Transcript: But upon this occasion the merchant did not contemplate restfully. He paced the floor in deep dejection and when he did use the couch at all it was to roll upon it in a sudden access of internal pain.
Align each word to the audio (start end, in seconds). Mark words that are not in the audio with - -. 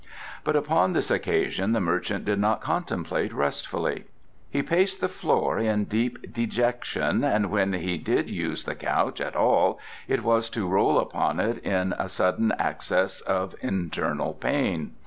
But 0.43 0.55
upon 0.55 0.93
this 0.93 1.11
occasion 1.11 1.73
the 1.73 1.79
merchant 1.79 2.25
did 2.25 2.39
not 2.39 2.59
contemplate 2.59 3.31
restfully. 3.31 4.05
He 4.49 4.63
paced 4.63 4.99
the 4.99 5.07
floor 5.07 5.59
in 5.59 5.83
deep 5.83 6.33
dejection 6.33 7.23
and 7.23 7.51
when 7.51 7.73
he 7.73 7.99
did 7.99 8.27
use 8.27 8.63
the 8.63 8.73
couch 8.73 9.21
at 9.21 9.35
all 9.35 9.77
it 10.07 10.23
was 10.23 10.49
to 10.49 10.67
roll 10.67 10.97
upon 10.97 11.39
it 11.39 11.59
in 11.59 11.93
a 11.99 12.09
sudden 12.09 12.51
access 12.57 13.21
of 13.21 13.53
internal 13.61 14.33
pain. 14.33 14.93